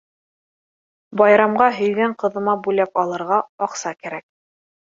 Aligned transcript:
Байрамға 1.21 1.69
һөйгән 1.81 2.17
ҡыҙыма 2.25 2.57
бүләк 2.65 2.99
алырға 3.05 3.41
аҡса 3.67 3.97
кәрәк. 4.03 4.27